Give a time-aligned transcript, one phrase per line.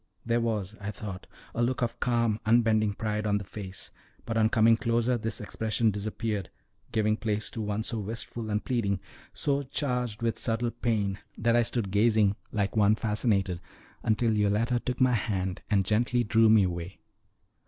[0.25, 3.91] There was, I thought, a look of calm, unbending pride on the face,
[4.25, 6.49] but on coming closer this expression disappeared,
[6.91, 8.99] giving place to one so wistful and pleading,
[9.31, 13.61] so charged with subtle pain, that I stood gazing like one fascinated,
[14.01, 16.97] until Yoletta took my hand and gently drew me away.